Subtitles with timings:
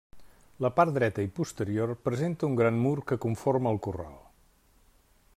[0.65, 4.17] La part dreta i posterior presenta un gran mur que conforma el corral.